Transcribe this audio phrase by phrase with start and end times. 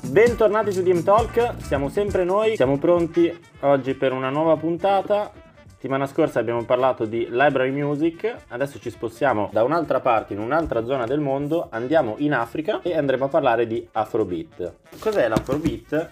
[0.00, 5.32] Bentornati su DM Talk, siamo sempre noi, siamo pronti oggi per una nuova puntata.
[5.68, 10.84] Settimana scorsa abbiamo parlato di library music, adesso ci spostiamo da un'altra parte, in un'altra
[10.84, 14.74] zona del mondo, andiamo in Africa e andremo a parlare di Afrobeat.
[14.98, 16.08] Cos'è l'Afrobeat?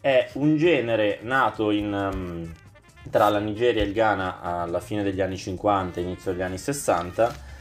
[0.00, 2.52] È un genere nato in, um,
[3.10, 6.58] tra la Nigeria e il Ghana alla fine degli anni 50 e inizio degli anni
[6.58, 7.53] 60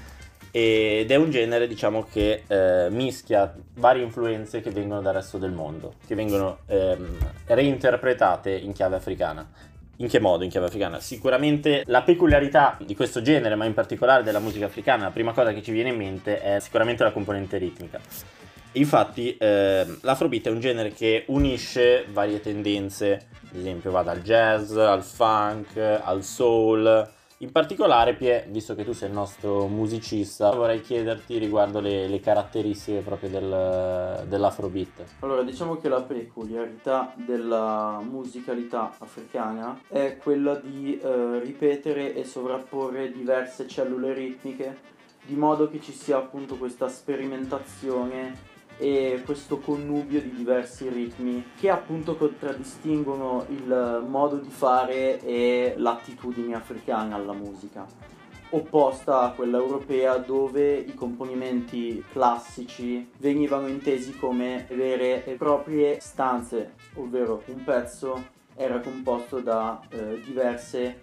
[0.55, 5.49] ed è un genere diciamo che eh, mischia varie influenze che vengono dal resto del
[5.49, 7.17] mondo, che vengono ehm,
[7.47, 9.49] reinterpretate in chiave africana.
[9.97, 10.99] In che modo in chiave africana?
[10.99, 15.53] Sicuramente la peculiarità di questo genere, ma in particolare della musica africana, la prima cosa
[15.53, 17.99] che ci viene in mente è sicuramente la componente ritmica.
[18.73, 24.75] Infatti eh, l'afrobeat è un genere che unisce varie tendenze, ad esempio va dal jazz
[24.75, 30.81] al funk, al soul, in particolare, Pie, visto che tu sei il nostro musicista, vorrei
[30.81, 35.03] chiederti riguardo le, le caratteristiche proprio del, dell'afrobeat.
[35.19, 43.11] Allora, diciamo che la peculiarità della musicalità africana è quella di eh, ripetere e sovrapporre
[43.11, 44.91] diverse cellule ritmiche,
[45.25, 51.69] di modo che ci sia appunto questa sperimentazione e questo connubio di diversi ritmi che
[51.69, 57.85] appunto contraddistinguono il modo di fare e l'attitudine africana alla musica
[58.53, 66.73] opposta a quella europea dove i componimenti classici venivano intesi come vere e proprie stanze,
[66.95, 71.01] ovvero un pezzo era composto da eh, diverse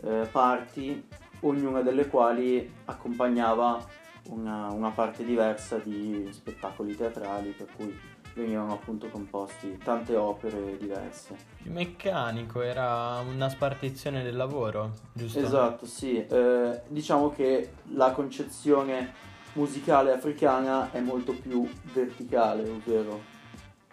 [0.00, 1.04] eh, parti,
[1.40, 3.84] ognuna delle quali accompagnava
[4.28, 7.98] una, una parte diversa di spettacoli teatrali per cui
[8.34, 11.36] venivano appunto composti tante opere diverse.
[11.64, 15.38] Il meccanico era una spartizione del lavoro, giusto?
[15.38, 16.24] Esatto, sì.
[16.24, 19.12] Eh, diciamo che la concezione
[19.54, 23.20] musicale africana è molto più verticale, ovvero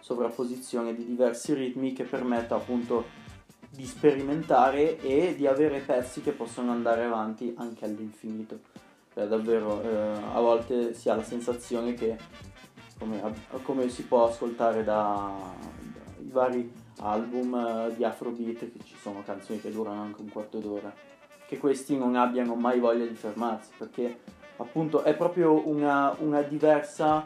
[0.00, 3.18] sovrapposizione di diversi ritmi che permette appunto
[3.68, 8.58] di sperimentare e di avere pezzi che possono andare avanti anche all'infinito.
[9.20, 12.16] Cioè, davvero, eh, a volte si ha la sensazione che,
[12.98, 13.20] come,
[13.64, 15.30] come si può ascoltare da,
[16.24, 20.56] i vari album eh, di Afrobeat, che ci sono canzoni che durano anche un quarto
[20.58, 20.90] d'ora,
[21.46, 24.20] che questi non abbiano mai voglia di fermarsi, perché
[24.56, 27.22] appunto è proprio una, una diversa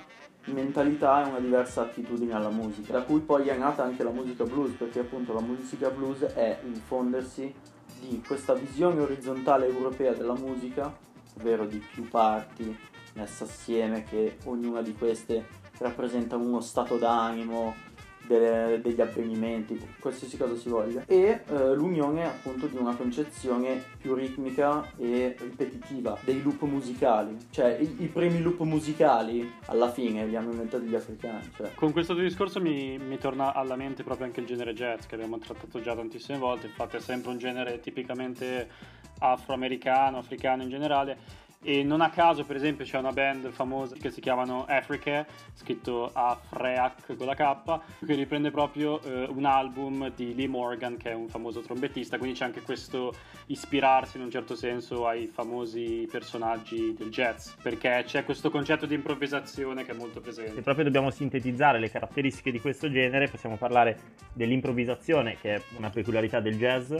[0.46, 4.42] mentalità e una diversa attitudine alla musica, da cui poi è nata anche la musica
[4.42, 7.54] blues, perché appunto la musica blues è il fondersi
[8.00, 12.76] di questa visione orizzontale europea della musica ovvero di più parti
[13.14, 15.46] messe assieme che ognuna di queste
[15.78, 17.74] rappresenta uno stato d'animo,
[18.26, 24.14] delle, degli avvenimenti, qualsiasi cosa si voglia, e eh, l'unione appunto di una concezione più
[24.14, 30.36] ritmica e ripetitiva dei loop musicali, cioè i, i primi loop musicali alla fine li
[30.36, 31.50] hanno inventati gli africani.
[31.56, 31.74] Cioè.
[31.74, 35.38] Con questo discorso mi, mi, torna alla mente proprio anche il genere jazz che abbiamo
[35.38, 38.68] trattato già tantissime volte, infatti è sempre un genere tipicamente
[39.18, 44.10] afroamericano, africano in generale e non a caso, per esempio, c'è una band famosa che
[44.10, 50.12] si chiamano Africa, scritto a Freak con la K, che riprende proprio eh, un album
[50.14, 53.14] di Lee Morgan, che è un famoso trombettista, quindi c'è anche questo
[53.46, 58.94] ispirarsi in un certo senso ai famosi personaggi del jazz, perché c'è questo concetto di
[58.94, 60.56] improvvisazione che è molto presente.
[60.56, 63.98] Se proprio dobbiamo sintetizzare le caratteristiche di questo genere, possiamo parlare
[64.34, 66.92] dell'improvvisazione, che è una peculiarità del jazz,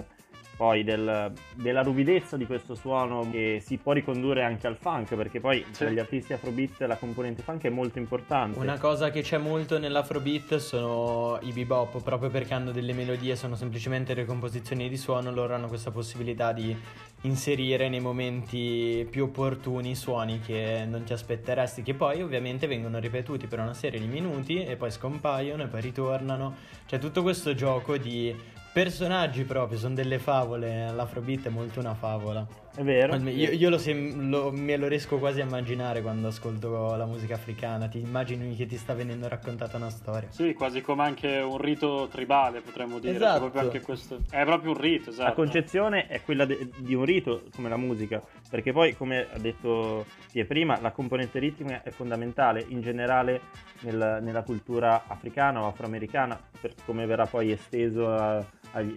[0.57, 5.41] poi del, della ruvidezza di questo suono che si può ricondurre anche al funk perché
[5.41, 5.85] poi sì.
[5.85, 9.79] per gli artisti afrobeat la componente funk è molto importante una cosa che c'è molto
[9.79, 15.55] nell'afrobeat sono i bebop proprio perché hanno delle melodie sono semplicemente ricomposizioni di suono loro
[15.55, 16.77] hanno questa possibilità di
[17.23, 23.47] inserire nei momenti più opportuni suoni che non ti aspetteresti che poi ovviamente vengono ripetuti
[23.47, 26.57] per una serie di minuti e poi scompaiono e poi ritornano
[26.87, 28.35] c'è tutto questo gioco di
[28.75, 30.91] personaggi proprio, sono delle favole.
[30.91, 32.45] L'Afrobeat è molto una favola.
[32.75, 33.15] È vero.
[33.15, 33.81] Io, io lo,
[34.17, 37.87] lo, me lo riesco quasi a immaginare quando ascolto la musica africana.
[37.87, 40.29] Ti immagini che ti sta venendo raccontata una storia.
[40.33, 43.15] Sì, quasi come anche un rito tribale, potremmo dire.
[43.15, 43.49] Esatto.
[43.49, 44.19] Proprio questo...
[44.29, 45.29] È proprio un rito, esatto.
[45.29, 48.21] La concezione è quella de- di un rito, come la musica.
[48.51, 53.41] Perché poi, come ha detto Pie prima, la componente ritmica è fondamentale in generale
[53.83, 58.45] nel, nella cultura africana o afroamericana, per come verrà poi esteso a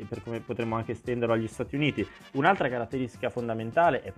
[0.08, 2.06] per come potremmo anche estenderlo agli Stati Uniti.
[2.34, 4.12] Un'altra caratteristica fondamentale è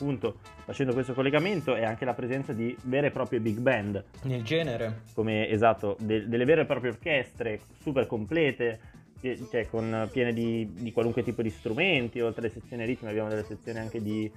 [0.00, 4.42] appunto facendo questo collegamento è anche la presenza di vere e proprie big band nel
[4.42, 8.80] genere come esatto de- delle vere e proprie orchestre super complete
[9.20, 13.44] cioè con piene di, di, qualunque tipo di strumenti oltre alle sezioni ritmiche abbiamo delle
[13.44, 14.30] sezioni anche di,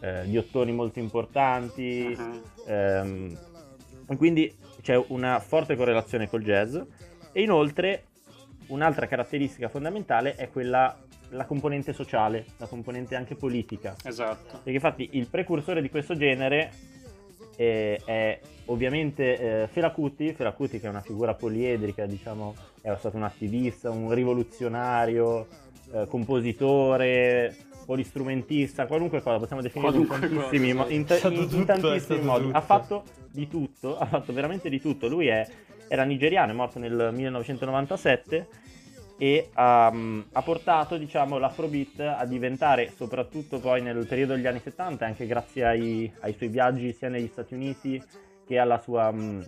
[0.00, 2.42] eh, di ottoni molto importanti uh-huh.
[2.66, 3.38] ehm,
[4.16, 4.50] quindi
[4.80, 6.74] c'è una forte correlazione col jazz
[7.32, 8.04] e inoltre
[8.68, 10.96] un'altra caratteristica fondamentale è quella
[11.30, 13.96] la componente sociale, la componente anche politica.
[14.04, 14.60] Esatto.
[14.62, 16.70] Perché infatti il precursore di questo genere
[17.56, 22.94] eh, è ovviamente eh, Fela Kuti, Fela Kuti che è una figura poliedrica, diciamo, è
[22.98, 25.46] stato un attivista, un rivoluzionario,
[25.92, 32.20] eh, compositore, polistrumentista, qualunque cosa, possiamo definire in tantissimi, mo- in, ta- in, in tantissimi
[32.20, 32.44] modi.
[32.44, 32.56] tutto.
[32.56, 35.08] Ha fatto di tutto, ha fatto veramente di tutto.
[35.08, 35.46] Lui è,
[35.88, 38.62] era nigeriano, è morto nel 1997
[39.16, 45.06] e um, ha portato diciamo, l'Afrobeat a diventare, soprattutto poi nel periodo degli anni 70,
[45.06, 48.02] anche grazie ai, ai suoi viaggi sia negli Stati Uniti
[48.46, 49.44] che alla sua, um,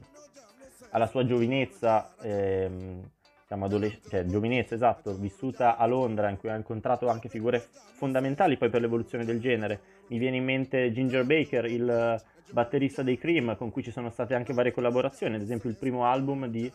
[0.90, 3.02] alla sua giovinezza, ehm,
[3.42, 8.56] diciamo adolesc- cioè giovinezza esatto, vissuta a Londra, in cui ha incontrato anche figure fondamentali
[8.56, 9.80] poi per l'evoluzione del genere.
[10.08, 14.34] Mi viene in mente Ginger Baker, il batterista dei Cream, con cui ci sono state
[14.34, 16.70] anche varie collaborazioni, ad esempio il primo album di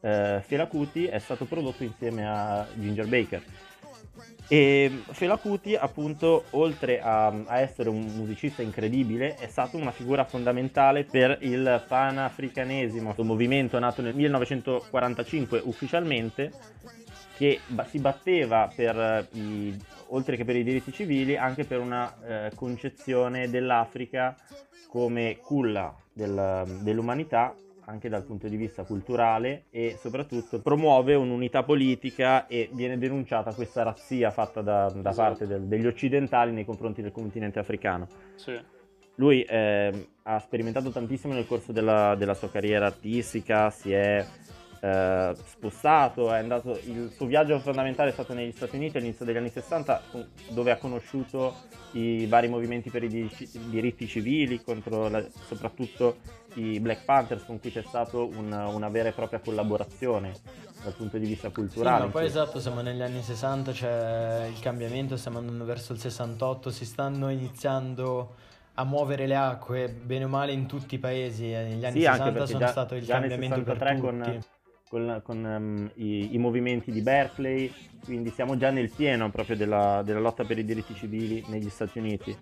[0.00, 3.42] eh, Fela Kuti è stato prodotto insieme a Ginger Baker.
[4.50, 10.24] E Fela Kuti, appunto, oltre a, a, essere un musicista incredibile, è stato una figura
[10.24, 16.50] fondamentale per il panafricanesimo, un movimento nato nel 1945 ufficialmente,
[17.36, 19.76] che si batteva per i,
[20.08, 24.36] oltre che per i diritti civili, anche per una eh, concezione dell'Africa
[24.88, 27.54] come culla del, dell'umanità
[27.88, 33.82] anche dal punto di vista culturale e soprattutto promuove un'unità politica e viene denunciata questa
[33.82, 35.28] razzia fatta da, da esatto.
[35.28, 38.06] parte del, degli occidentali nei confronti del continente africano.
[38.34, 38.58] Sì.
[39.14, 44.24] Lui eh, ha sperimentato tantissimo nel corso della, della sua carriera artistica, si è
[44.80, 49.36] eh, spostato, è andato, il suo viaggio fondamentale è stato negli Stati Uniti all'inizio degli
[49.36, 50.02] anni 60
[50.50, 51.54] dove ha conosciuto
[51.92, 53.30] i vari movimenti per i
[53.68, 56.18] diritti civili contro la, soprattutto
[56.54, 60.32] i Black Panthers con cui c'è stata una, una, vera e propria collaborazione
[60.82, 62.00] dal punto di vista culturale.
[62.00, 65.98] Sì, ma poi esatto, siamo negli anni 60, c'è il cambiamento, stiamo andando verso il
[65.98, 68.34] 68, si stanno iniziando
[68.74, 72.46] a muovere le acque bene o male in tutti i paesi, negli anni sì, 60
[72.46, 74.00] sono già, stato il cambiamento per tutti.
[74.00, 74.44] Con,
[74.88, 77.72] con, con um, i, i, movimenti di Berkeley,
[78.04, 81.98] quindi siamo già nel pieno proprio della, della, lotta per i diritti civili negli Stati
[81.98, 82.36] Uniti.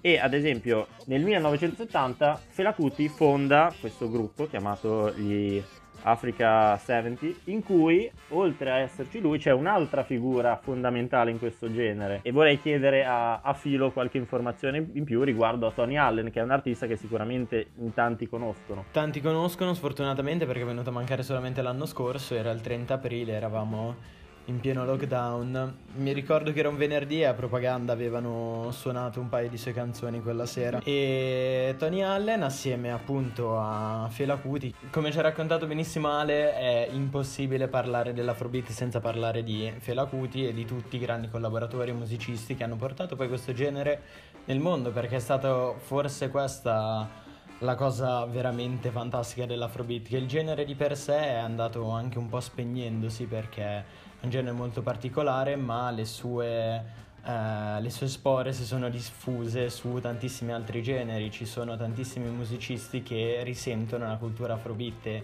[0.00, 5.60] E ad esempio nel 1970 Fela Kuti fonda questo gruppo chiamato gli
[6.02, 12.20] Africa 70, in cui oltre a esserci lui c'è un'altra figura fondamentale in questo genere
[12.22, 16.40] e vorrei chiedere a, a Filo qualche informazione in più riguardo a Tony Allen che
[16.40, 18.84] è un artista che sicuramente in tanti conoscono.
[18.92, 23.32] Tanti conoscono sfortunatamente perché è venuto a mancare solamente l'anno scorso, era il 30 aprile,
[23.32, 24.16] eravamo
[24.48, 25.76] in pieno lockdown.
[25.96, 29.72] Mi ricordo che era un venerdì e a propaganda avevano suonato un paio di sue
[29.72, 30.80] canzoni quella sera.
[30.82, 36.88] E Tony Allen assieme appunto a Fela Kuti, come ci ha raccontato benissimo Ale, è
[36.90, 41.94] impossibile parlare dell'Afrobeat senza parlare di Fela Kuti e di tutti i grandi collaboratori e
[41.94, 44.00] musicisti che hanno portato poi questo genere
[44.46, 47.26] nel mondo, perché è stato forse questa
[47.62, 52.28] la cosa veramente fantastica dell'Afrobeat, che il genere di per sé è andato anche un
[52.28, 56.84] po' spegnendosi perché un genere molto particolare, ma le sue,
[57.24, 61.30] eh, le sue spore si sono diffuse su tantissimi altri generi.
[61.30, 65.22] Ci sono tantissimi musicisti che risentono la cultura afrobeat.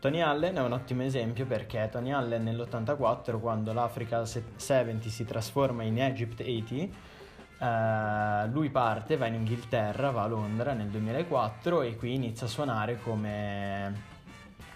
[0.00, 5.82] Tony Allen è un ottimo esempio perché Tony Allen nell'84, quando l'Africa 70 si trasforma
[5.82, 7.16] in Egypt 80,
[7.58, 12.48] Uh, lui parte, va in Inghilterra, va a Londra nel 2004 e qui inizia a
[12.48, 14.07] suonare come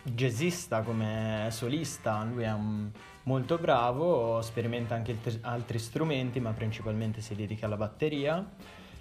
[0.03, 2.23] jazzista, come solista.
[2.25, 2.91] Lui è un,
[3.25, 8.45] molto bravo, sperimenta anche t- altri strumenti, ma principalmente si dedica alla batteria.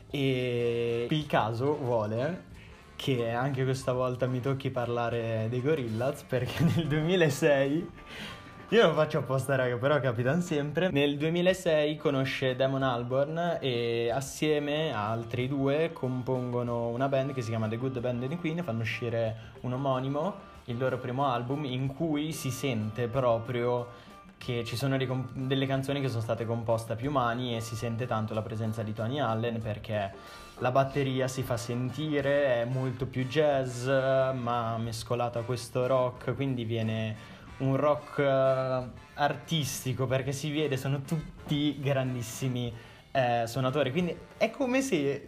[0.10, 2.50] E il caso vuole
[2.96, 7.90] che anche questa volta mi tocchi parlare dei Gorillaz perché nel 2006
[8.72, 10.90] io non faccio apposta raga, però capitano sempre.
[10.92, 17.50] Nel 2006 conosce Damon Alborn e assieme a altri due compongono una band che si
[17.50, 21.88] chiama The Good Band and Queen, fanno uscire un omonimo, il loro primo album, in
[21.88, 24.98] cui si sente proprio che ci sono
[25.34, 28.82] delle canzoni che sono state composte a più mani e si sente tanto la presenza
[28.82, 30.12] di Tony Allen perché
[30.58, 36.64] la batteria si fa sentire, è molto più jazz ma mescolata a questo rock, quindi
[36.66, 37.16] viene
[37.58, 42.74] un rock uh, artistico perché si vede, sono tutti grandissimi
[43.12, 45.28] eh, suonatori, quindi è come se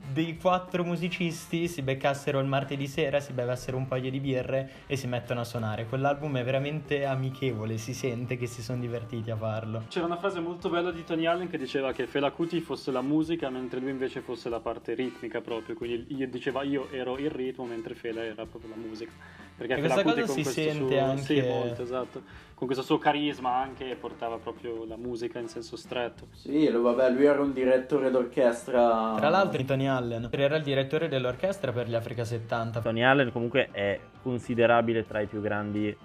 [0.00, 4.96] dei quattro musicisti si beccassero il martedì sera, si bevassero un paio di birre e
[4.96, 5.86] si mettono a suonare.
[5.86, 9.84] Quell'album è veramente amichevole, si sente che si sono divertiti a farlo.
[9.88, 13.02] C'era una frase molto bella di Tony Allen che diceva che Fela Kuti fosse la
[13.02, 17.30] musica mentre lui invece fosse la parte ritmica proprio, quindi io, diceva io ero il
[17.30, 19.10] ritmo mentre Fela era proprio la musica.
[19.56, 22.22] Perché E Fela questa Kuti cosa si sente suo, anche- sì, molto, esatto.
[22.58, 26.26] Con questo suo carisma anche portava proprio la musica in senso stretto.
[26.32, 29.14] Sì, lo- vabbè, lui era un direttore d'orchestra.
[29.16, 32.80] Tra l'altro Tony Allen era il direttore dell'orchestra per gli Africa 70.
[32.80, 35.96] Tony Allen comunque è considerabile tra i più grandi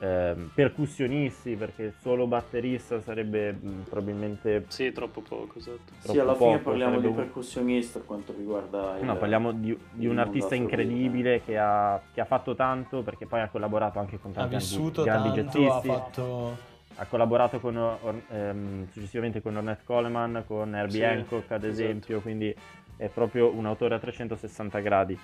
[0.00, 5.92] ehm, percussionisti perché solo batterista sarebbe mh, probabilmente Sì, troppo poco, esatto.
[6.00, 9.04] Sì, alla troppo fine poco, parliamo sarebbe di un- percussionista per quanto riguarda il...
[9.04, 13.26] No, parliamo di, di un artista afrobeat, incredibile che ha, che ha fatto tanto perché
[13.26, 15.88] poi ha collaborato anche con Ha tanti vissuto grandi tanto, ha jazzisti.
[15.88, 16.68] fatto...
[16.96, 21.66] Ha collaborato con, Or- ehm, successivamente con Ornette Coleman, con Herbie Sì, Hancock ad esatto.
[21.72, 22.54] esempio, quindi
[22.96, 25.18] è proprio un autore a 360 gradi.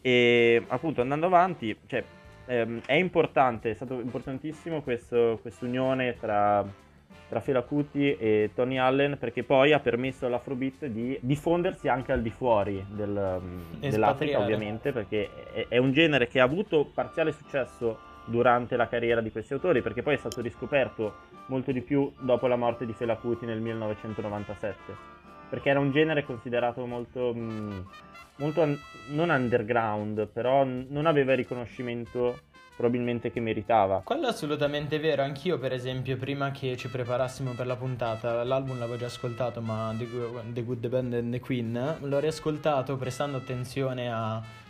[0.00, 2.02] E appunto andando avanti, cioè,
[2.46, 6.64] ehm, è importante, è stato importantissimo quest'unione tra,
[7.28, 12.22] tra Fela Kuti e Tony Allen perché poi ha permesso all'Afrobeat di diffondersi anche al
[12.22, 13.40] di fuori del,
[13.78, 19.20] dell'Africa ovviamente perché è, è un genere che ha avuto parziale successo durante la carriera
[19.20, 22.92] di questi autori perché poi è stato riscoperto molto di più dopo la morte di
[22.92, 25.20] Fela Kuti nel 1997
[25.52, 27.86] perché era un genere considerato molto, mh,
[28.36, 28.78] molto un-
[29.08, 32.38] non underground però non aveva il riconoscimento
[32.74, 34.00] probabilmente che meritava.
[34.02, 38.78] Quello è assolutamente vero, anch'io per esempio prima che ci preparassimo per la puntata, l'album
[38.78, 42.96] l'avevo già ascoltato ma The, Go- The Good, The Band and The Queen, l'ho riascoltato
[42.96, 44.10] prestando attenzione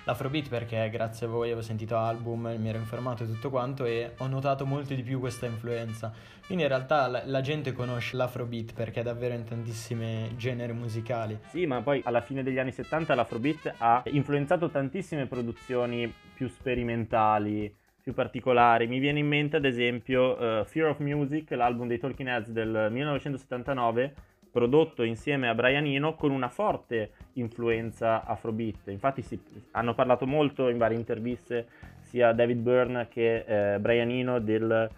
[0.05, 4.13] all'Afrobeat perché grazie a voi avevo sentito album, mi ero informato e tutto quanto e
[4.19, 6.13] ho notato molto di più questa influenza.
[6.47, 11.39] Quindi in realtà la, la gente conosce l'Afrobeat perché è davvero in tantissimi generi musicali.
[11.49, 17.75] Sì, ma poi alla fine degli anni 70 l'Afrobeat ha influenzato tantissime produzioni più sperimentali,
[18.03, 18.89] più particolari.
[18.89, 22.89] Mi viene in mente ad esempio eh, Fear of Music, l'album dei Talking Heads del
[22.91, 24.15] 1979,
[24.53, 28.89] prodotto insieme a Brian Eno con una forte influenza Afrobeat.
[28.89, 29.41] Infatti si,
[29.73, 31.67] hanno parlato molto in varie interviste
[32.03, 34.91] sia David Byrne che eh, Brian Eno del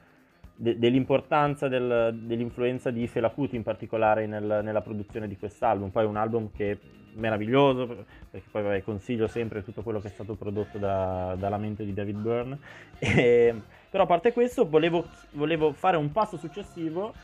[0.57, 5.91] de- dell'importanza del- dell'influenza di Fela Kuti in particolare nel- nella produzione di quest'album.
[5.91, 6.79] Poi è un album che è
[7.15, 7.87] meraviglioso,
[8.31, 11.93] perché poi vabbè, consiglio sempre tutto quello che è stato prodotto da- dalla mente di
[11.93, 12.59] David Byrne.
[12.99, 13.55] E-
[13.91, 17.15] però a parte questo volevo, volevo fare un passo successivo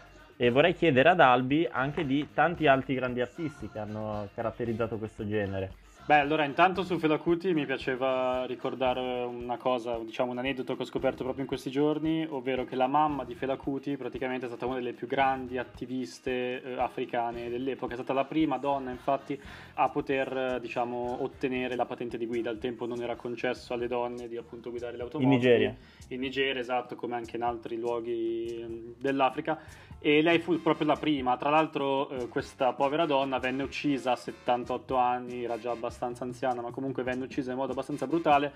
[0.43, 5.29] e vorrei chiedere ad Albi anche di tanti altri grandi artisti che hanno caratterizzato questo
[5.29, 5.71] genere.
[6.11, 10.83] Beh, allora intanto su Fela Kuti mi piaceva ricordare una cosa, diciamo un aneddoto che
[10.83, 14.49] ho scoperto proprio in questi giorni, ovvero che la mamma di Fela Kuti praticamente è
[14.49, 19.41] stata una delle più grandi attiviste eh, africane dell'epoca, è stata la prima donna infatti
[19.75, 23.87] a poter eh, diciamo ottenere la patente di guida, al tempo non era concesso alle
[23.87, 25.33] donne di appunto guidare le automobili.
[25.33, 25.77] In Nigeria.
[26.09, 29.61] In Nigeria, esatto, come anche in altri luoghi eh, dell'Africa
[30.01, 31.37] e lei fu proprio la prima.
[31.37, 36.61] Tra l'altro, eh, questa povera donna venne uccisa a 78 anni, era già abbastanza anziana,
[36.61, 38.53] ma comunque venne uccisa in modo abbastanza brutale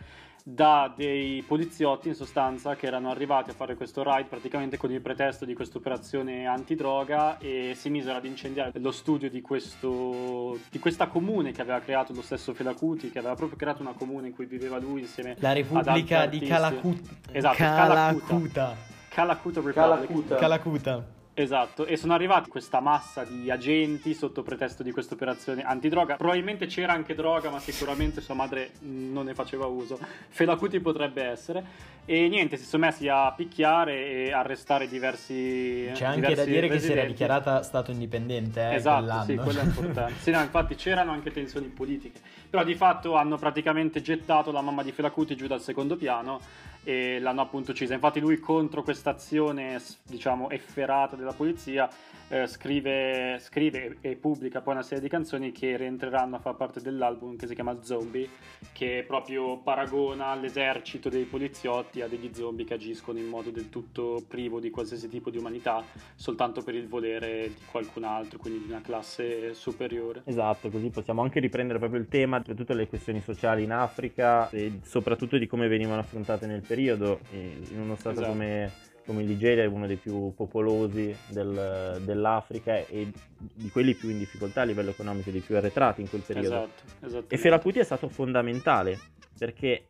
[0.46, 5.00] da dei poliziotti in sostanza che erano arrivati a fare questo raid praticamente con il
[5.00, 10.78] pretesto di questa operazione antidroga e si misero ad incendiare lo studio di, questo, di
[10.78, 14.28] questa comune che aveva creato lo stesso Fela Kuti, che aveva proprio creato una comune
[14.28, 16.46] in cui viveva lui insieme La ad Repubblica altri di artisti.
[16.48, 18.76] Calacut- Esatto, Calacuta.
[19.08, 19.74] Calacuta Republic.
[19.74, 20.34] Calacuta.
[20.36, 21.13] Calacuta.
[21.36, 26.14] Esatto, e sono arrivati questa massa di agenti sotto pretesto di questa operazione antidroga.
[26.14, 29.98] Probabilmente c'era anche droga, ma sicuramente sua madre mh, non ne faceva uso.
[30.28, 31.92] Felacuti potrebbe essere.
[32.06, 35.90] E niente, si sono messi a picchiare e arrestare diversi.
[35.92, 37.12] C'è anche diversi da dire che si era residenti.
[37.12, 40.14] dichiarata stato indipendente eh, Esatto, sì, quello è importante.
[40.20, 42.20] sì, no, infatti c'erano anche tensioni politiche.
[42.48, 46.40] Però di fatto hanno praticamente gettato la mamma di Felacuti giù dal secondo piano
[46.84, 47.94] e l'hanno appunto uccisa.
[47.94, 51.88] Infatti lui contro questa azione, diciamo, efferata della polizia,
[52.34, 56.80] eh, scrive, scrive e pubblica poi una serie di canzoni che rientreranno a far parte
[56.80, 58.28] dell'album che si chiama Zombie,
[58.72, 64.24] che proprio paragona l'esercito dei poliziotti a degli zombie che agiscono in modo del tutto
[64.26, 65.84] privo di qualsiasi tipo di umanità,
[66.16, 70.22] soltanto per il volere di qualcun altro, quindi di una classe superiore.
[70.24, 74.50] Esatto, così possiamo anche riprendere proprio il tema di tutte le questioni sociali in Africa
[74.50, 77.20] e soprattutto di come venivano affrontate nel periodo.
[77.30, 78.32] In uno stato Esatto.
[78.32, 78.72] come,
[79.04, 84.18] come il Nigeria, è uno dei più popolosi del- dell'Africa e di quelli più in
[84.18, 86.54] difficoltà a livello economico, dei più arretrati in quel periodo.
[86.56, 87.34] Esatto, esatto.
[87.34, 88.98] E Fela Kuti è stato fondamentale
[89.38, 89.88] perché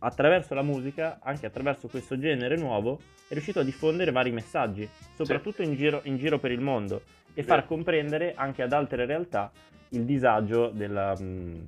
[0.00, 5.62] attraverso la musica, anche attraverso questo genere nuovo, è riuscito a diffondere vari messaggi, soprattutto
[5.62, 7.02] in, giro, in giro per il mondo,
[7.34, 7.46] e Vero.
[7.46, 9.50] far comprendere anche ad altre realtà
[9.90, 11.66] il disagio della, mh,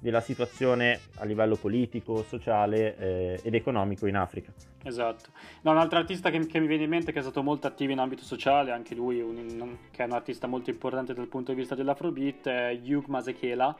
[0.00, 4.52] della situazione a livello politico, sociale eh, ed economico in Africa.
[4.82, 5.30] Esatto.
[5.60, 7.92] No, un altro artista che, che, mi viene in mente che è stato molto attivo
[7.92, 11.58] in ambito sociale, anche lui un, che è un artista molto importante dal punto di
[11.58, 13.76] vista dell'afrobeat, è Hugh Masekela.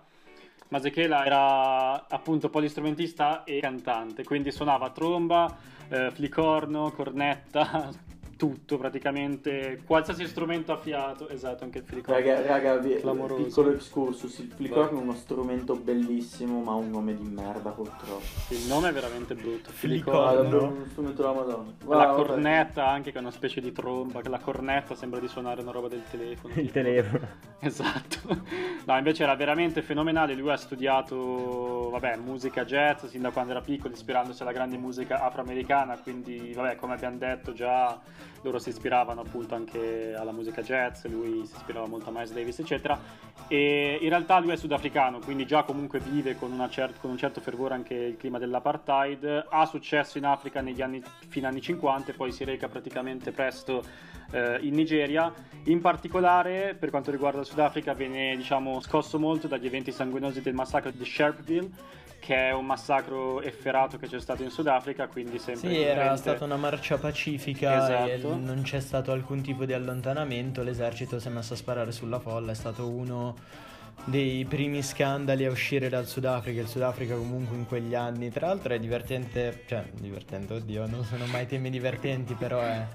[0.69, 5.59] Masekela era appunto polistrumentista e cantante, quindi suonava tromba,
[5.89, 7.91] eh, flicorno, cornetta,
[8.41, 12.19] tutto praticamente, qualsiasi strumento a fiato, esatto, anche il filicorno.
[12.19, 17.23] Raga, raga vi, piccolo excursus, il filicorno è uno strumento bellissimo, ma un nome di
[17.23, 18.25] merda purtroppo.
[18.49, 19.71] Il nome è veramente brutto.
[19.71, 20.67] Filicorno, no.
[20.69, 21.73] uno strumento della Madonna.
[21.85, 25.29] Wow, la cornetta anche che è una specie di tromba, che la cornetta sembra di
[25.29, 26.55] suonare una roba del telefono.
[26.57, 27.49] il telefono.
[27.63, 28.43] Esatto.
[28.87, 33.61] No, invece era veramente fenomenale, lui ha studiato, vabbè, musica jazz sin da quando era
[33.61, 38.01] piccolo, ispirandosi alla grande musica afroamericana, quindi vabbè, come abbiamo detto già
[38.43, 42.59] loro si ispiravano appunto anche alla musica jazz, lui si ispirava molto a Miles Davis,
[42.59, 42.99] eccetera.
[43.49, 47.41] E in realtà lui è sudafricano, quindi già comunque vive con, cer- con un certo
[47.41, 49.47] fervore anche il clima dell'apartheid.
[49.49, 53.33] Ha successo in Africa negli anni, fino agli anni 50 e poi si reca praticamente
[53.33, 53.83] presto
[54.31, 55.33] eh, in Nigeria.
[55.65, 60.55] In particolare, per quanto riguarda il Sudafrica, viene diciamo, scosso molto dagli eventi sanguinosi del
[60.55, 65.69] massacro di Sharpeville che è un massacro efferato che c'è stato in Sudafrica, quindi sempre...
[65.69, 68.33] Sì, era stata una marcia pacifica esatto.
[68.33, 72.21] e non c'è stato alcun tipo di allontanamento, l'esercito si è messo a sparare sulla
[72.21, 73.35] folla, è stato uno
[74.05, 78.75] dei primi scandali a uscire dal Sudafrica, il Sudafrica comunque in quegli anni, tra l'altro
[78.75, 82.87] è divertente, cioè divertente, oddio, non sono mai temi divertenti, però è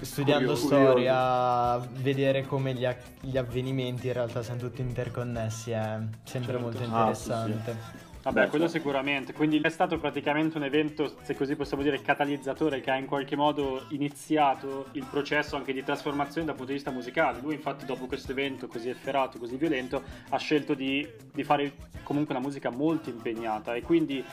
[0.00, 2.02] studiando curioso, storia, curioso.
[2.02, 2.86] vedere come gli,
[3.20, 6.60] gli, avvenimenti in realtà siano tutti interconnessi è sempre certo.
[6.60, 7.70] molto interessante.
[7.70, 8.12] Ah, sì, sì.
[8.24, 8.78] Vabbè, Beh, quello certo.
[8.78, 9.32] sicuramente.
[9.34, 13.36] Quindi è stato praticamente un evento, se così possiamo dire, catalizzatore che ha in qualche
[13.36, 17.40] modo iniziato il processo anche di trasformazione dal punto di vista musicale.
[17.42, 22.34] Lui, infatti, dopo questo evento così efferato, così violento, ha scelto di, di fare comunque
[22.34, 24.24] una musica molto impegnata e quindi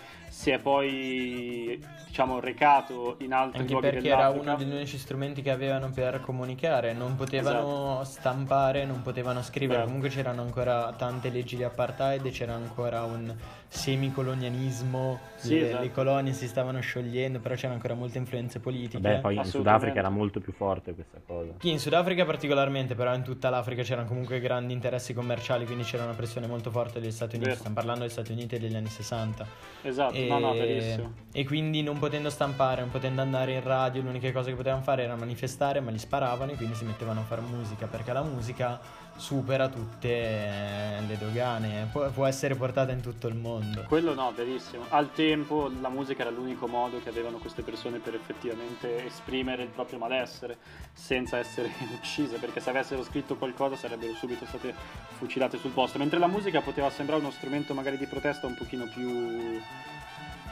[0.42, 5.44] si è poi diciamo recato in altri Anche luoghi perché era uno degli unici strumenti
[5.44, 8.20] che avevano per comunicare, non potevano esatto.
[8.20, 9.86] stampare, non potevano scrivere, Beh.
[9.86, 13.34] comunque c'erano ancora tante leggi di apartheid, c'era ancora un
[13.68, 15.84] semicolonialismo, sì, le, esatto.
[15.84, 19.00] le, colonie si stavano sciogliendo, però c'erano ancora molte influenze politiche.
[19.02, 21.54] Beh, poi in Sudafrica era molto più forte questa cosa.
[21.60, 26.04] Sì, in Sudafrica particolarmente, però in tutta l'Africa c'erano comunque grandi interessi commerciali, quindi c'era
[26.04, 27.60] una pressione molto forte degli Stati Uniti, Vero.
[27.60, 29.46] stiamo parlando degli Stati Uniti degli anni 60.
[29.84, 31.14] Esatto e, no, no, verissimo.
[31.32, 35.04] E quindi non potendo stampare, non potendo andare in radio, l'unica cosa che potevano fare
[35.04, 38.80] era manifestare, ma li sparavano e quindi si mettevano a fare musica, perché la musica
[39.16, 43.84] supera tutte le dogane, può, può, essere portata in tutto il mondo.
[43.88, 44.86] Quello no, verissimo.
[44.90, 49.70] Al tempo la musica era l'unico modo che avevano queste persone per effettivamente esprimere il
[49.70, 50.58] proprio malessere
[50.92, 54.74] senza essere uccise, perché se avessero scritto qualcosa sarebbero subito state
[55.18, 58.86] fucilate sul posto, mentre la musica poteva sembrare uno strumento magari di protesta un pochino
[58.94, 59.60] più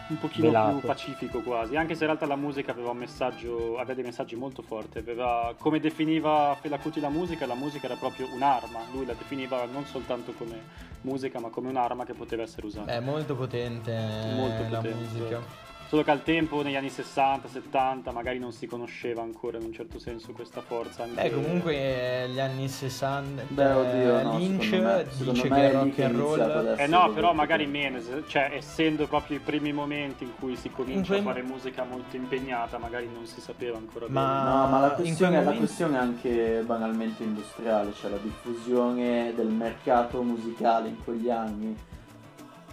[0.10, 0.78] un pochino Velato.
[0.78, 4.36] più pacifico quasi, anche se in realtà la musica aveva un messaggio, aveva dei messaggi
[4.36, 9.06] molto forti, aveva, come definiva Fela Kuti la musica, la musica era proprio un'arma, lui
[9.06, 12.91] la definiva non soltanto come musica ma come un'arma che poteva essere usata.
[12.91, 13.91] È molto potente,
[14.36, 14.89] molto la potente.
[14.95, 15.67] musica.
[15.89, 19.73] Solo che al tempo, negli anni 60, 70, magari non si conosceva ancora in un
[19.73, 21.02] certo senso questa forza.
[21.02, 21.19] Anche...
[21.19, 23.45] Beh, comunque gli anni 60.
[23.47, 26.75] Beh, oddio, no, Lynch me, dice che rock and roll.
[26.78, 27.97] Eh no, però magari meno,
[28.28, 31.21] cioè essendo proprio i primi momenti in cui si comincia quei...
[31.21, 34.43] a fare musica molto impegnata, magari non si sapeva ancora ma...
[34.43, 34.43] bene.
[34.43, 40.21] No, ma la questione, la questione è anche banalmente industriale, cioè la diffusione del mercato
[40.21, 41.75] musicale in quegli anni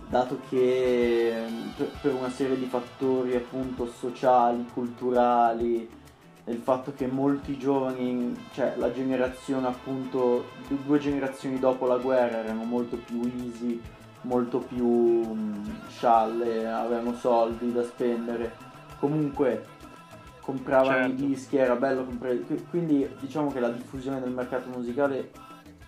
[0.09, 1.35] dato che
[2.01, 5.89] per una serie di fattori appunto sociali, culturali,
[6.45, 12.63] il fatto che molti giovani, cioè la generazione appunto, due generazioni dopo la guerra erano
[12.63, 13.81] molto più easy,
[14.23, 15.35] molto più
[15.89, 18.55] scialle, avevano soldi da spendere,
[19.01, 19.75] comunque
[20.41, 21.25] compravano certo.
[21.25, 25.33] i dischi, era bello comprare, quindi diciamo che la diffusione del mercato musicale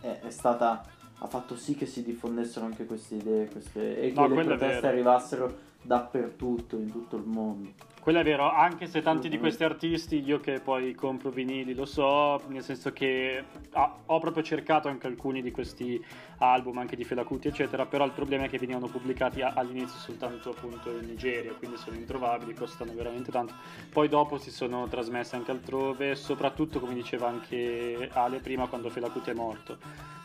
[0.01, 0.83] è, è stata
[1.19, 4.87] ha fatto sì che si diffondessero anche queste idee queste, e no, che le proteste
[4.87, 7.71] arrivassero dappertutto, in tutto il mondo.
[8.09, 11.85] Quello è vero, anche se tanti di questi artisti, io che poi compro vinili lo
[11.85, 16.03] so, nel senso che ah, ho proprio cercato anche alcuni di questi
[16.39, 20.53] album, anche di Fela Kuti, eccetera, però il problema è che venivano pubblicati all'inizio soltanto
[20.57, 23.53] appunto in Nigeria, quindi sono introvabili, costano veramente tanto.
[23.93, 29.11] Poi dopo si sono trasmessi anche altrove, soprattutto come diceva anche Ale prima quando Fela
[29.11, 29.77] Kuti è morto.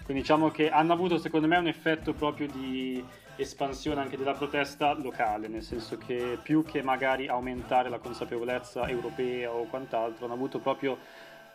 [0.06, 3.04] Quindi diciamo che hanno avuto secondo me un effetto proprio di
[3.36, 9.52] espansione anche della protesta locale, nel senso che più che magari aumentare la consapevolezza europea
[9.52, 10.98] o quant'altro, hanno avuto proprio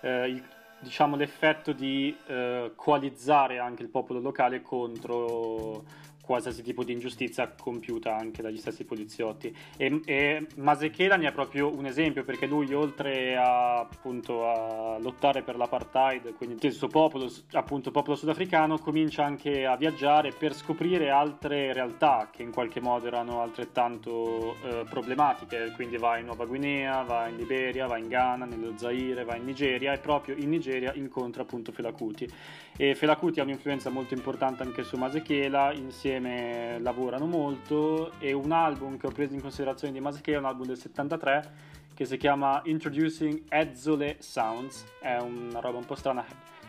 [0.01, 0.43] eh, il
[0.81, 5.85] diciamo, l'effetto di eh, coalizzare anche il popolo locale contro
[6.29, 9.55] qualsiasi tipo di ingiustizia compiuta anche dagli stessi poliziotti.
[9.79, 15.41] E, e Masekela ne è proprio un esempio perché lui, oltre a, appunto, a lottare
[15.41, 21.09] per l'apartheid, quindi il suo popolo, appunto popolo sudafricano, comincia anche a viaggiare per scoprire
[21.09, 25.73] altre realtà che in qualche modo erano altrettanto eh, problematiche.
[25.75, 29.47] Quindi va in Nuova Guinea, va in Liberia, va in Ghana, nello Zaire, va in
[29.47, 32.31] Nigeria e proprio in Nigeria incontra appunto Felacuti.
[32.77, 38.51] E Felacuti ha un'influenza molto importante anche su Masekela insieme insieme lavorano molto e un
[38.51, 42.17] album che ho preso in considerazione di Masche è un album del 73 che si
[42.17, 46.25] chiama Introducing Ezzole Sounds, è una roba un po' strana,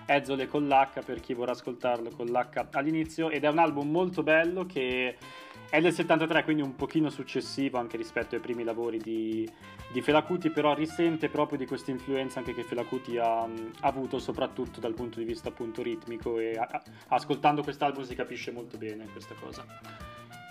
[0.05, 4.23] Ezzole con l'H per chi vorrà ascoltarlo con l'H all'inizio ed è un album molto
[4.23, 5.17] bello che
[5.69, 9.47] è del 73 quindi un pochino successivo anche rispetto ai primi lavori di,
[9.91, 13.49] di Felacuti però risente proprio di questa influenza anche che Felacuti ha, ha,
[13.82, 18.77] avuto soprattutto dal punto di vista appunto ritmico e a, ascoltando quest'album si capisce molto
[18.77, 19.65] bene questa cosa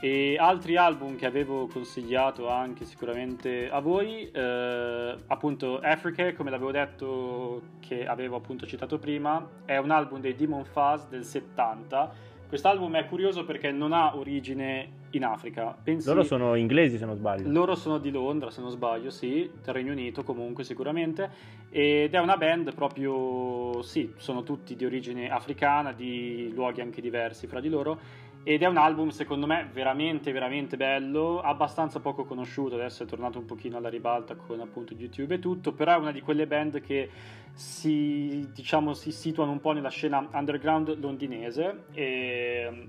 [0.01, 6.71] e altri album che avevo consigliato anche sicuramente a voi, eh, appunto Africa, come l'avevo
[6.71, 12.13] detto, che avevo appunto citato prima, è un album dei Demon Fuzz del 70.
[12.47, 15.77] Quest'album è curioso perché non ha origine in Africa.
[15.83, 16.07] Pensi...
[16.09, 17.51] Loro sono inglesi se non sbaglio.
[17.51, 21.57] Loro sono di Londra se non sbaglio, sì, del Regno Unito comunque sicuramente.
[21.71, 27.47] Ed è una band proprio, sì, sono tutti di origine africana, di luoghi anche diversi
[27.47, 32.77] fra di loro ed è un album secondo me veramente veramente bello, abbastanza poco conosciuto,
[32.77, 36.13] adesso è tornato un pochino alla ribalta con appunto YouTube e tutto, però è una
[36.13, 37.11] di quelle band che
[37.53, 42.87] si, diciamo, si situano un po' nella scena underground londinese e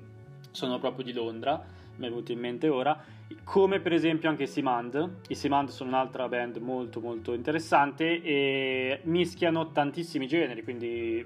[0.51, 1.61] sono proprio di Londra,
[1.99, 2.97] mi è venuto in mente ora,
[3.43, 5.17] come per esempio anche i Simand.
[5.27, 11.25] I Simand sono un'altra band molto molto interessante e mischiano tantissimi generi, quindi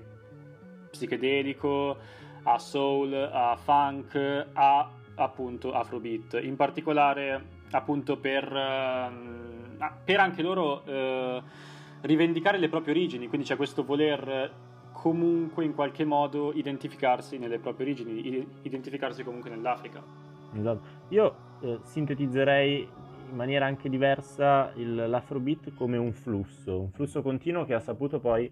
[0.89, 1.97] psichedelico,
[2.43, 6.39] a soul, a funk, a appunto afrobeat.
[6.41, 11.41] In particolare appunto per, uh, per anche loro uh,
[12.01, 14.51] rivendicare le proprie origini, quindi c'è questo voler
[14.91, 20.22] comunque in qualche modo identificarsi nelle proprie origini, identificarsi comunque nell'Africa.
[20.55, 20.81] Esatto.
[21.09, 22.87] Io eh, sintetizzerei
[23.29, 28.19] in maniera anche diversa il, l'afrobeat come un flusso, un flusso continuo che ha saputo
[28.19, 28.51] poi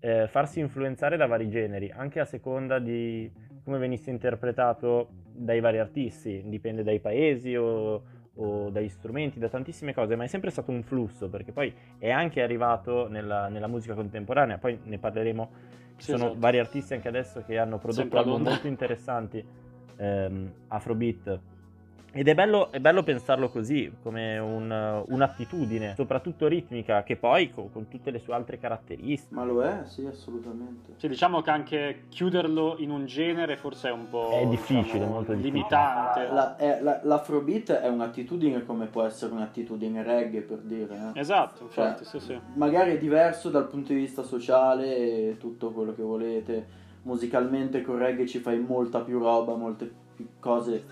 [0.00, 3.30] eh, farsi influenzare da vari generi, anche a seconda di
[3.64, 8.02] come venisse interpretato dai vari artisti, dipende dai paesi o,
[8.34, 12.10] o dagli strumenti, da tantissime cose, ma è sempre stato un flusso perché poi è
[12.10, 15.50] anche arrivato nella, nella musica contemporanea, poi ne parleremo,
[15.96, 16.40] ci sì, sono esatto.
[16.40, 19.44] vari artisti anche adesso che hanno prodotto album molto interessanti,
[19.98, 21.40] ehm, Afrobeat,
[22.10, 27.70] ed è bello, è bello, pensarlo così, come un, un'attitudine, soprattutto ritmica, che poi con,
[27.70, 29.34] con, tutte le sue altre caratteristiche.
[29.34, 30.94] Ma lo è, sì, assolutamente.
[30.96, 34.30] Sì, diciamo che anche chiuderlo in un genere forse è un po'...
[34.30, 35.58] È difficile, diciamo, molto difficile.
[35.58, 36.28] Limitante.
[36.32, 41.12] La, è, la, l'afrobeat è un'attitudine come può essere un'attitudine reggae, per dire.
[41.14, 41.20] Eh?
[41.20, 42.40] Esatto, infatti, cioè, sì, sì.
[42.54, 46.86] Magari è diverso dal punto di vista sociale e tutto quello che volete.
[47.08, 50.84] Musicalmente con reggae ci fai molta più roba, molte più cose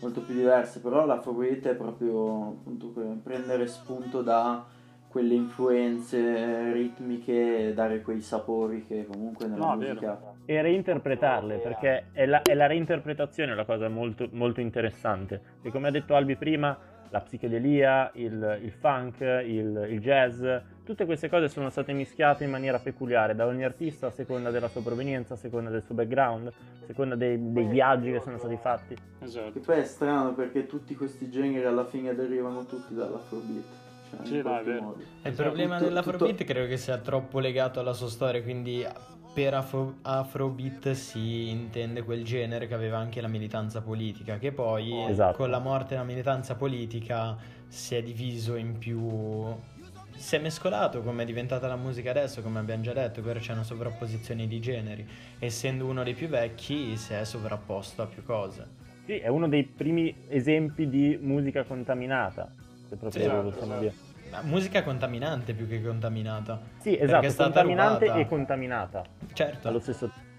[0.00, 4.62] molto più diverse, però la favorita è proprio appunto prendere spunto da
[5.08, 10.34] quelle influenze ritmiche e dare quei sapori che comunque nella no, musica vero.
[10.44, 15.86] e reinterpretarle perché è la, è la, reinterpretazione la cosa molto, molto interessante e come
[15.88, 16.76] ha detto Albi prima
[17.10, 20.44] la psichedelia, il, il funk, il, il, jazz,
[20.84, 24.68] tutte queste cose sono state mischiate in maniera peculiare da ogni artista a seconda della
[24.68, 28.56] sua provenienza, a seconda del suo background, a seconda dei, dei viaggi che sono stati
[28.60, 28.96] fatti.
[29.20, 29.58] Esatto.
[29.58, 33.64] E poi è strano perché tutti questi generi alla fine derivano tutti dall'afrobeat.
[34.10, 34.96] Cioè, sì, no, è vero.
[35.22, 36.52] Il problema tutto, dell'afrobeat tutto...
[36.52, 38.86] credo che sia troppo legato alla sua storia, quindi
[39.32, 45.02] per Afro- Afrobeat si intende quel genere che aveva anche la militanza politica, che poi
[45.08, 45.38] esatto.
[45.38, 49.72] con la morte della militanza politica si è diviso in più.
[50.16, 53.52] Si è mescolato come è diventata la musica adesso, come abbiamo già detto, però c'è
[53.52, 55.06] una sovrapposizione di generi.
[55.38, 58.82] Essendo uno dei più vecchi, si è sovrapposto a più cose.
[59.04, 62.50] Sì, è uno dei primi esempi di musica contaminata,
[62.88, 63.80] se proprio sì, lo possiamo esatto.
[63.80, 66.60] dire musica contaminante più che contaminata.
[66.78, 68.20] Sì, esatto, contaminante rubata.
[68.20, 69.04] e contaminata.
[69.32, 69.68] Certo.
[69.68, 70.32] Allo stesso tempo.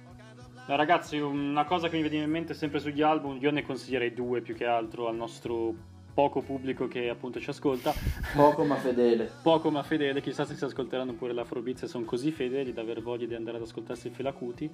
[0.67, 4.13] No, ragazzi, una cosa che mi viene in mente sempre sugli album, io ne consiglierei
[4.13, 5.75] due più che altro al nostro
[6.15, 7.93] poco pubblico che appunto ci ascolta.
[8.33, 9.29] Poco ma fedele.
[9.43, 13.01] Poco ma fedele, chissà se si ascolteranno pure l'Afrobeat se sono così fedeli da aver
[13.01, 14.71] voglia di andare ad ascoltarsi Felacuti.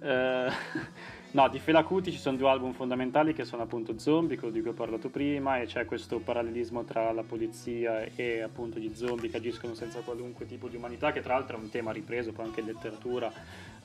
[0.00, 0.48] Eh,
[1.30, 4.60] no, di Fela Kuti ci sono due album fondamentali che sono appunto Zombie, quello di
[4.60, 9.30] cui ho parlato prima, e c'è questo parallelismo tra la polizia e appunto gli zombie
[9.30, 12.46] che agiscono senza qualunque tipo di umanità, che tra l'altro è un tema ripreso poi
[12.46, 13.32] anche in letteratura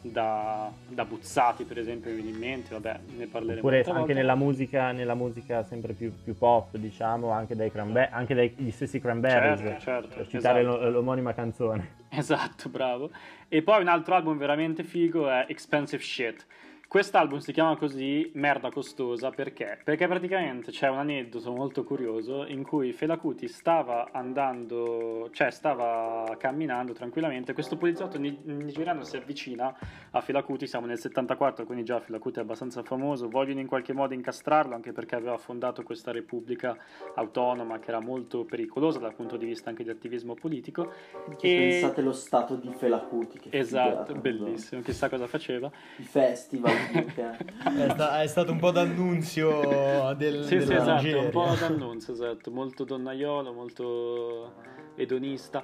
[0.02, 4.14] da, da Buzzati per esempio mi viene in mente, vabbè ne parleremo Oppure anche volta.
[4.14, 9.00] nella musica, nella musica sempre più, più pop, diciamo, anche dai cranbe- anche dagli stessi
[9.02, 10.78] Cranberries, Certo, certo, per citare esatto.
[10.84, 11.96] lo- l'omonima canzone.
[12.18, 13.12] Esatto, bravo.
[13.50, 16.46] E poi un altro album veramente figo è Expensive Shit.
[16.90, 19.78] Quest'album si chiama così, merda costosa, perché?
[19.84, 26.34] Perché praticamente c'è un aneddoto molto curioso in cui Fela Kuti stava andando, cioè stava
[26.40, 29.78] camminando tranquillamente, questo poliziotto ni- nigeriano si avvicina
[30.12, 33.68] a Fela Kuti, siamo nel 74, quindi già Fela Kuti è abbastanza famoso, vogliono in
[33.68, 36.78] qualche modo incastrarlo anche perché aveva fondato questa repubblica
[37.16, 40.94] autonoma che era molto pericolosa dal punto di vista anche di attivismo politico.
[41.38, 43.40] Che E- Pensate lo stato di Felacuti.
[43.40, 45.70] Che Esatto, figata, bellissimo, chissà cosa faceva.
[45.98, 46.76] I festival.
[46.78, 51.22] È, sta- è stato un po' d'annunzio del, Sì, sì, esatto, Nigeria.
[51.22, 54.54] un po' d'annunzio, esatto, molto donnaiolo, molto
[54.96, 55.64] edonista.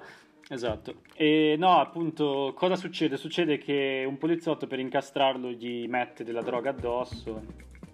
[0.50, 0.96] Esatto.
[1.16, 3.16] E no, appunto, cosa succede?
[3.18, 7.42] Succede che un poliziotto per incastrarlo gli mette della droga addosso,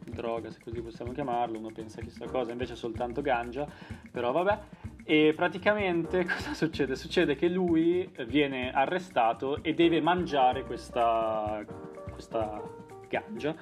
[0.05, 3.67] droga se così possiamo chiamarlo, uno pensa chissà cosa, invece è soltanto ganja,
[4.11, 4.59] però vabbè.
[5.03, 6.95] E praticamente cosa succede?
[6.95, 11.63] Succede che lui viene arrestato e deve mangiare questa,
[12.11, 12.61] questa
[13.09, 13.55] ganja,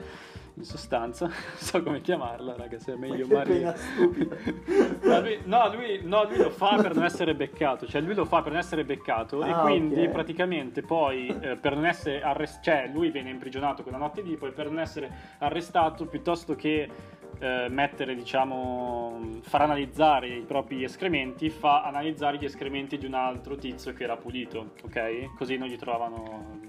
[0.55, 3.73] in sostanza, non so come chiamarla, raga, se è meglio che Maria.
[5.03, 8.25] No lui, no, lui- no, lui lo fa per non essere beccato, cioè lui lo
[8.25, 10.09] fa per non essere beccato e Ah, quindi ok.
[10.09, 14.51] praticamente poi eh, per non essere arrestato, cioè lui viene imprigionato quella notte lì, poi
[14.51, 16.89] per non essere arrestato piuttosto che
[17.39, 23.55] eh, mettere, diciamo, far analizzare i propri escrementi, fa analizzare gli escrementi di un altro
[23.57, 25.35] tizio che era pulito, ok?
[25.35, 26.59] Così non gli trovavano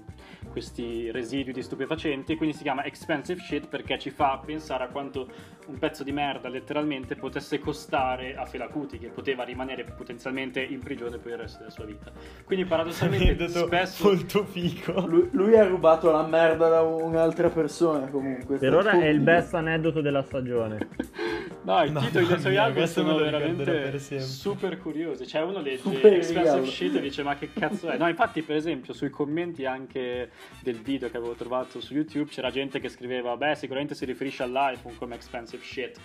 [0.49, 5.27] questi residui di stupefacenti, quindi si chiama expensive shit perché ci fa pensare a quanto
[5.67, 11.17] un pezzo di merda letteralmente potesse costare a Felacuti che poteva rimanere potenzialmente in prigione
[11.17, 12.11] per il resto della sua vita.
[12.43, 15.05] Quindi paradossalmente spesso molto figo.
[15.05, 18.57] Lui, lui ha rubato la merda da un'altra persona comunque.
[18.57, 20.87] Per ora è il best aneddoto della stagione.
[21.61, 25.27] No, i Mamma titoli dei suoi mia, album sono veramente super curiosi.
[25.27, 26.65] Cioè, uno legge Expensive.
[26.65, 27.97] Shit e dice: Ma che cazzo è?
[27.97, 32.49] No, infatti, per esempio, sui commenti anche del video che avevo trovato su YouTube c'era
[32.49, 35.99] gente che scriveva: Beh, sicuramente si riferisce all'iPhone come Expensive Shit.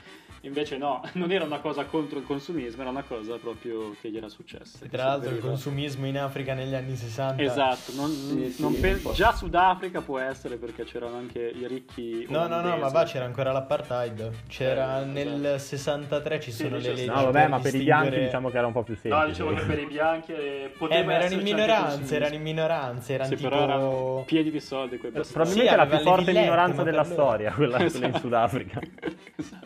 [0.44, 4.16] Invece, no, non era una cosa contro il consumismo, era una cosa proprio che gli
[4.18, 4.84] era successa.
[4.90, 8.94] Tra l'altro il consumismo in Africa negli anni 60 Esatto, non, Sì, sì, non pen-
[8.96, 9.12] un po'.
[9.12, 12.26] già Sudafrica può essere perché c'erano anche i ricchi.
[12.28, 14.30] No, no, no, ma va, c'era ancora l'apartheid.
[14.48, 15.58] C'era Eh, nel esatto.
[15.58, 17.06] 63 ci Sì, sono le dice- leggi.
[17.06, 19.16] No, vabbè, ma per i bianchi distinguere- diciamo che era un po' più semplice.
[19.16, 22.42] No, dicevo che per i bianchi eh, poteva Eh, ma erano in minoranza, erano in
[22.42, 23.48] minoranza, erano Sì, tipo...
[23.48, 25.20] però erano pieni di soldi quei Eh.
[25.20, 28.18] Probabilmente Sì, la più le forte minoranza della storia, quella, quella in Esatto.
[28.18, 28.80] Sudafrica.
[29.36, 29.63] esatto.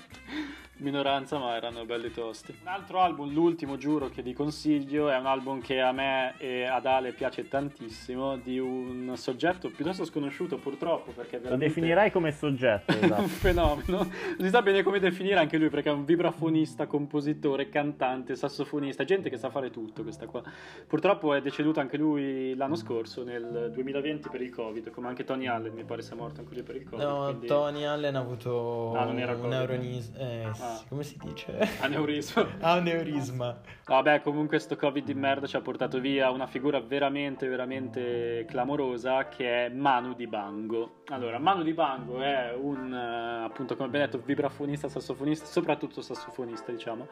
[0.79, 2.55] Minoranza, ma erano belli tosti.
[2.62, 6.64] Un altro album, l'ultimo, giuro che vi consiglio, è un album che a me e
[6.64, 12.31] ad Ale piace tantissimo, di un soggetto piuttosto sconosciuto purtroppo, perché Lo veramente definirai come
[12.33, 13.23] soggetto, è un esatto.
[13.27, 13.97] fenomeno.
[13.99, 19.05] Non si sa bene come definire anche lui perché è un vibrafonista, compositore, cantante, sassofonista,
[19.05, 20.43] gente che sa fare tutto questa qua.
[20.87, 25.47] Purtroppo è deceduto anche lui l'anno scorso, nel 2020 per il Covid, come anche Tony
[25.49, 27.05] Allen mi pare sia morto anche lui per il Covid.
[27.05, 29.53] No, quindi- Tony Allen ha avuto Ah, non era un Covid.
[29.57, 30.85] neuronis- eh, sì, Ah.
[30.89, 31.69] come si dice?
[31.81, 32.47] Aneurisma.
[32.61, 33.61] ha un neurisma.
[33.88, 39.29] Vabbè, comunque sto Covid di merda ci ha portato via una figura veramente, veramente clamorosa
[39.29, 41.05] che è Manu Dibango.
[41.07, 47.09] Allora, Manu Dibango è un, eh, appunto, come abbiamo detto, vibrafonista, sassofonista, soprattutto sassofonista, diciamo,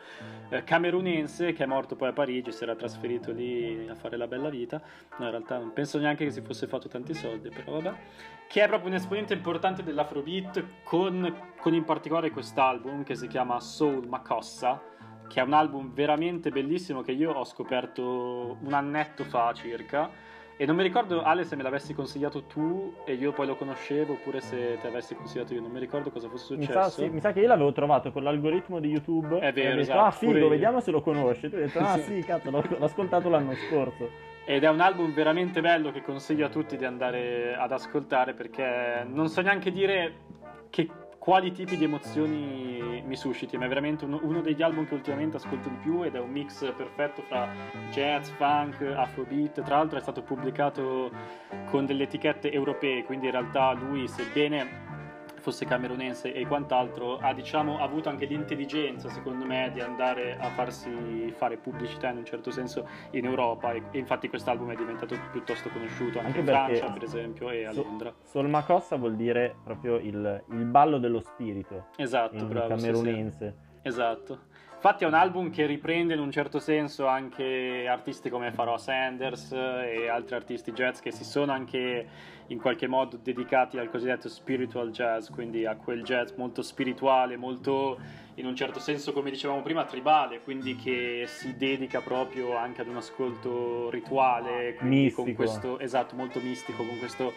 [0.51, 4.27] eh, camerunense che è morto poi a Parigi, si era trasferito lì a fare la
[4.27, 4.79] bella vita.
[5.17, 7.97] No, in realtà non penso neanche che si fosse fatto tanti soldi, però vabbè.
[8.49, 13.59] Che è proprio un esponente importante dell'Afrobeat con, con in particolare quest'album che si chiama
[13.61, 14.93] Soul Makossa
[15.29, 20.11] che è un album veramente bellissimo che io ho scoperto un annetto fa circa
[20.59, 24.15] e non mi ricordo Ale se me l'avessi consigliato tu e io poi lo conoscevo
[24.15, 27.09] oppure se te l'avessi consigliato io non mi ricordo cosa fosse Mi successo sa, sì,
[27.11, 29.39] mi sa che io l'avevo trovato con l'algoritmo di YouTube.
[29.39, 31.51] È vero, detto, esatto, ah figo, io." vediamo se lo conosci.
[31.51, 32.15] Tu hai detto, ah Sì.
[32.15, 34.09] sì, cazzo, l'ho, l'ho ascoltato l'anno scorso.
[34.47, 39.05] ed è un album veramente bello che consiglio a tutti di andare ad ascoltare perché
[39.07, 40.15] non so neanche dire
[40.71, 40.89] che,
[41.27, 45.39] quali tipi di emozioni mi susciti ma è veramente uno, uno degli album che ultimamente
[45.39, 47.49] ascolto di più ed è un mix perfetto fra
[47.91, 49.61] jazz, funk, afrobeat.
[49.65, 51.11] Tra l'altro è stato pubblicato
[51.65, 54.86] con delle etichette europee quindi in realtà lui sebbene
[55.47, 61.33] fosse camerunense e quant'altro, ha diciamo avuto anche l'intelligenza, secondo me, di andare a farsi
[61.37, 65.69] fare pubblicità in un certo senso in Europa e, e infatti quest'album è diventato piuttosto
[65.69, 68.13] conosciuto anche, Anche in Francia, per esempio, e a So- Londra.
[68.25, 72.77] Solmacossa vuol dire proprio il, il ballo dello spirito Esatto, bravo.
[72.77, 73.53] sì, sì.
[73.87, 74.55] Esatto.
[74.75, 79.51] Infatti è un album che riprende in un certo senso anche artisti come Pharoah Sanders
[79.53, 82.07] e altri artisti jazz che si sono anche
[82.49, 87.99] in qualche modo dedicati al cosiddetto spiritual jazz, quindi a quel jazz molto spirituale, molto
[88.35, 92.89] in un certo senso, come dicevamo prima, tribale, quindi che si dedica proprio anche ad
[92.89, 95.35] un ascolto rituale, quindi con Mistico.
[95.35, 97.33] questo esatto, molto mistico, con questo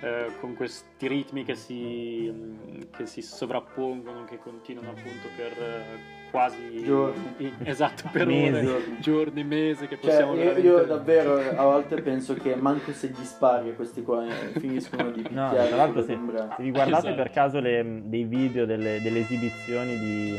[0.00, 6.14] eh, con questi ritmi che si, mh, che si sovrappongono, che continuano appunto per eh,
[6.30, 7.54] quasi Giorni.
[7.64, 8.66] esatto, per Mesi.
[8.66, 12.92] ore, giorni, mesi che Cioè, possiamo io, veramente io davvero a volte penso che manco
[12.92, 16.18] se gli spari questi qua eh, finiscono di No, picchiare tra l'altro se,
[16.56, 17.14] se vi guardate Esatto.
[17.22, 20.36] per caso le- dei video delle, delle esibizioni di,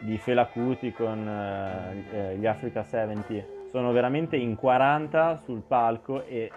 [0.00, 6.50] di Fela Kuti con eh, gli Africa 70 sono veramente in 40 sul palco e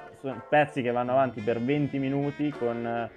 [0.49, 3.09] pezzi che vanno avanti per 20 minuti con eh,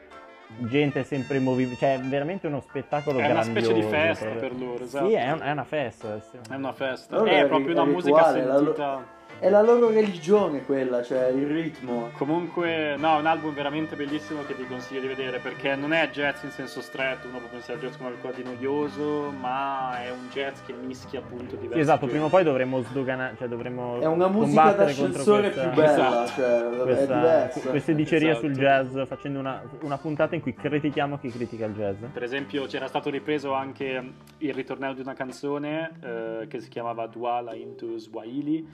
[0.56, 3.60] gente sempre in movimento, cioè veramente uno spettacolo è una grandioso.
[3.66, 4.48] specie di festa proprio.
[4.48, 5.08] per loro, esatto.
[5.08, 6.20] Sì, è, un- è una festa.
[6.20, 6.36] sì.
[6.50, 9.16] È una festa, Allora è è proprio ri- una è musica la sentita.
[9.40, 12.08] È la loro religione quella, cioè il ritmo.
[12.16, 16.08] Comunque, no, è un album veramente bellissimo che vi consiglio di vedere perché non è
[16.10, 20.10] jazz in senso stretto, uno può pensare al jazz come qualcosa di noioso, ma è
[20.10, 24.00] un jazz che mischia appunto diversi Sì, esatto, prima o poi dovremmo sdoganare, cioè dovremmo
[24.00, 25.92] È una musica combattere contro d'ascensore questa- più bella,
[26.24, 26.30] Esatto.
[26.40, 27.68] cioè è questa- diversa.
[27.70, 28.46] queste dicerie Esatto.
[28.46, 32.02] sul jazz facendo una, una puntata in cui critichiamo chi critica il jazz.
[32.12, 37.06] Per esempio c'era stato ripreso anche il ritornello di una canzone eh, che si chiamava
[37.06, 38.66] Duala into Swahili.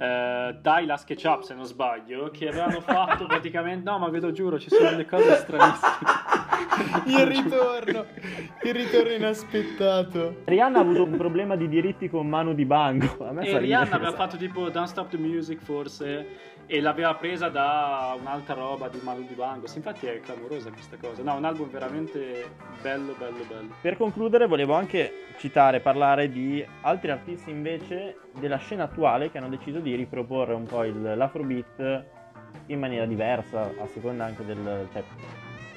[0.00, 4.30] eh, dai la SketchUp se non sbaglio che avevano fatto praticamente no ma ve lo
[4.30, 5.96] giuro ci sono delle cose stranissime
[7.06, 8.04] Il ritorno,
[8.62, 10.42] il ritorno inaspettato.
[10.44, 13.26] Rihanna ha avuto un problema di diritti con Manu di Bango.
[13.26, 16.26] A me e Rihanna aveva fatto tipo Don't Stop the Music forse
[16.70, 21.22] e l'aveva presa da un'altra roba di Manu Dibango Sì, infatti è clamorosa questa cosa.
[21.22, 22.50] No un album veramente
[22.82, 23.74] bello bello bello.
[23.80, 29.48] Per concludere volevo anche citare, parlare di altri artisti invece della scena attuale che hanno
[29.48, 32.04] deciso di riproporre un po' il, l'afrobeat
[32.66, 34.88] in maniera diversa, a seconda anche del...
[34.92, 35.02] cioè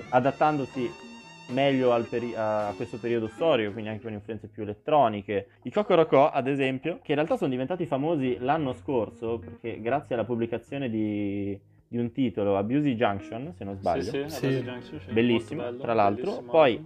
[0.09, 1.09] adattandosi
[1.51, 5.47] meglio al peri- a questo periodo storico, quindi anche con influenze più elettroniche.
[5.63, 10.23] I Cocorocò, ad esempio, che in realtà sono diventati famosi l'anno scorso, perché grazie alla
[10.23, 14.61] pubblicazione di, di un titolo, Abusey Junction, se non sbaglio, sì, sì, Sì.
[14.61, 16.23] Junction, sì, Bellissimo, bello, tra l'altro.
[16.31, 16.85] bellissimo Poi-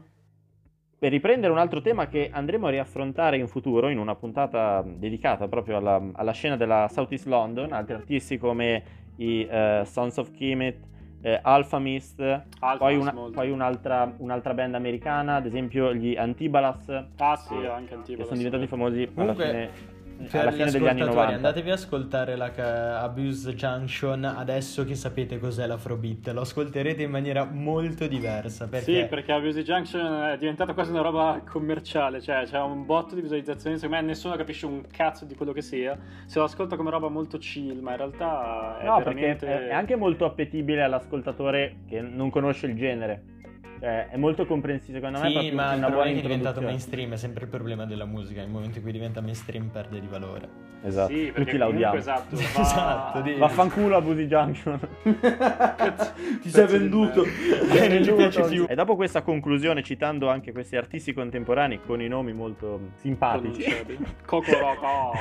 [0.97, 5.47] per riprendere un altro tema che andremo a riaffrontare in futuro in una puntata dedicata
[5.47, 8.83] proprio alla, alla scena della Southeast London, altri artisti come
[9.17, 10.77] i eh, Sons of Kemet,
[11.25, 16.87] eh, Alpha Mist, Alpha poi, una- poi un'altra, un'altra band americana, ad esempio gli Antibalas,
[17.17, 18.27] ah sì che- anche che Antibalas.
[18.27, 19.69] sono diventati famosi alla Comunque, fine,
[20.29, 21.35] Per alla gli fine degli anni ascoltatori, 90.
[21.35, 26.29] andatevi ad ascoltare la ca- Abuse Junction adesso che sapete cos'è l'Afrobeat.
[26.29, 28.67] Lo ascolterete in maniera molto diversa.
[28.67, 33.13] Perché, Sì, perché Abuse Junction è diventata quasi una roba commerciale, cioè c'è un botto
[33.15, 36.75] di visualizzazioni, secondo me nessuno capisce un cazzo di quello che sia, se lo ascolta
[36.75, 39.45] come roba molto chill, ma in realtà è No, veramente...
[39.45, 43.23] perché è anche molto appetibile all'ascoltatore che non conosce il genere.
[43.79, 46.19] Cioè, è molto comprensibile, secondo me è Sì, proprio ma il una buona è che
[46.19, 48.41] è diventato mainstream, è sempre il problema della musica.
[48.41, 50.47] Nel momento in cui diventa mainstream perde di valore.
[50.83, 51.95] Esatto, Sì, perché tutti la odiamo.
[51.95, 52.61] esatto, va...
[52.61, 54.79] Esatto, di- Vaffanculo a Busy Junction.
[56.41, 57.23] Ti sei venduto.
[57.23, 58.65] Eh, non gli piace più.
[58.67, 63.63] E dopo questa conclusione, citando anche questi artisti contemporanei con i nomi molto simpatici.
[64.25, 65.11] Cocoroco.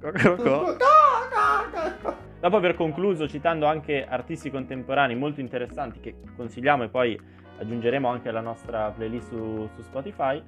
[0.00, 0.76] Cococò.
[2.40, 7.20] dopo aver concluso citando anche artisti contemporanei molto interessanti che consigliamo e poi
[7.58, 10.42] aggiungeremo anche alla nostra playlist su, su Spotify,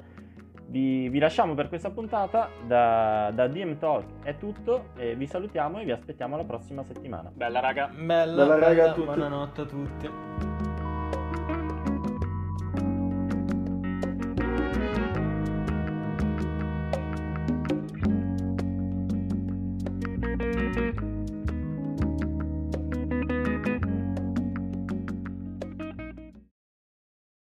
[0.70, 2.48] vi, vi lasciamo per questa puntata.
[2.66, 7.30] Da, da DM Talk è tutto, e vi salutiamo e vi aspettiamo la prossima settimana.
[7.34, 7.88] Bella raga.
[7.88, 9.06] Bella, Bella raga a bella, tutti.
[9.06, 10.59] buonanotte a tutti.